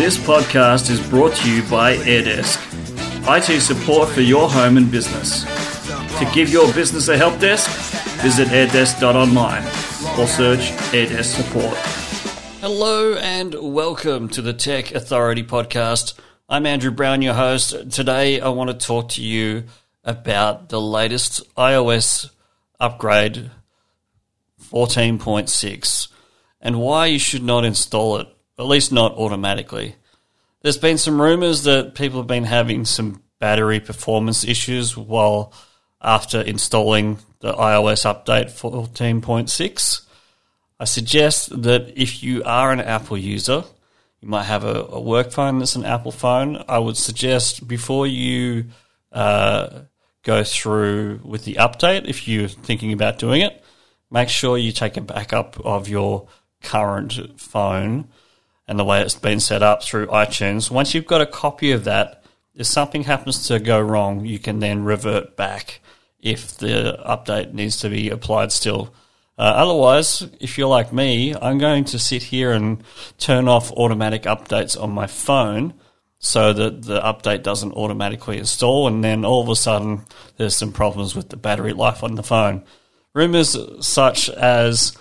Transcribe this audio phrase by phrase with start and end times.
[0.00, 2.56] This podcast is brought to you by AirDesk,
[3.28, 5.44] IT support for your home and business.
[6.18, 7.68] To give your business a help desk,
[8.22, 9.62] visit airdesk.online
[10.18, 11.76] or search AirDesk support.
[12.62, 16.14] Hello and welcome to the Tech Authority podcast.
[16.48, 17.90] I'm Andrew Brown, your host.
[17.90, 19.64] Today I want to talk to you
[20.02, 22.30] about the latest iOS
[22.80, 23.50] upgrade
[24.62, 26.08] 14.6
[26.62, 28.28] and why you should not install it,
[28.60, 29.96] at least not automatically.
[30.62, 35.52] There's been some rumors that people have been having some battery performance issues while
[36.02, 40.02] after installing the iOS update 14.6.
[40.78, 43.64] I suggest that if you are an Apple user,
[44.20, 46.62] you might have a, a work phone that's an Apple phone.
[46.68, 48.66] I would suggest before you
[49.10, 49.80] uh,
[50.22, 53.64] go through with the update, if you're thinking about doing it,
[54.10, 56.28] make sure you take a backup of your
[56.62, 58.08] current phone
[58.70, 60.70] and the way it's been set up through iTunes.
[60.70, 62.22] Once you've got a copy of that,
[62.54, 65.80] if something happens to go wrong, you can then revert back
[66.20, 68.94] if the update needs to be applied still.
[69.36, 72.84] Uh, otherwise, if you're like me, I'm going to sit here and
[73.18, 75.74] turn off automatic updates on my phone
[76.20, 80.04] so that the update doesn't automatically install, and then all of a sudden
[80.36, 82.62] there's some problems with the battery life on the phone.
[83.14, 84.96] Rumors such as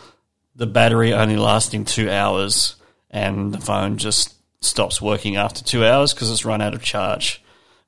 [0.56, 2.76] the battery only lasting two hours
[3.10, 7.42] and the phone just stops working after two hours because it's run out of charge.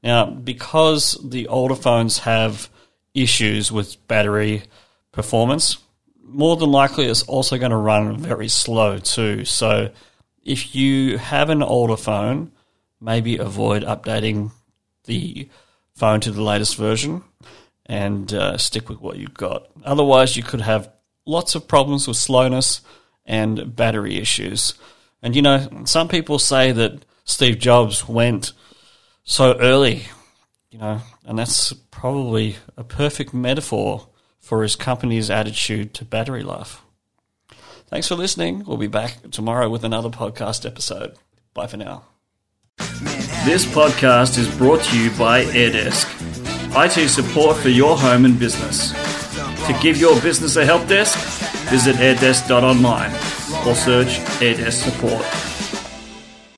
[0.04, 2.70] Now, because the older phones have
[3.14, 4.64] issues with battery
[5.12, 5.78] performance,
[6.24, 9.46] more than likely it's also going to run very slow too.
[9.46, 9.92] So,
[10.44, 12.52] if you have an older phone,
[13.00, 14.52] maybe avoid updating
[15.06, 15.50] the
[15.94, 17.24] phone to the latest version
[17.86, 19.68] and uh, stick with what you've got.
[19.84, 20.92] Otherwise, you could have
[21.26, 22.82] lots of problems with slowness
[23.26, 24.74] and battery issues.
[25.22, 28.54] And you know, some people say that Steve Jobs went
[29.24, 30.04] so early,
[30.72, 34.08] you know, and that's probably a perfect metaphor
[34.40, 36.82] for his company's attitude to battery life.
[37.88, 38.64] Thanks for listening.
[38.66, 41.16] We'll be back tomorrow with another podcast episode.
[41.54, 42.06] Bye for now.
[43.46, 46.08] This podcast is brought to you by AirDesk,
[46.76, 48.92] IT support for your home and business.
[49.68, 51.18] To give your business a help desk,
[51.70, 55.51] visit airdesk.online or search AirDesk support.